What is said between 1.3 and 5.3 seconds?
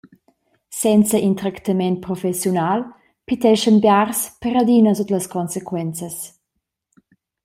tractament professiunal piteschan biars per adina sut las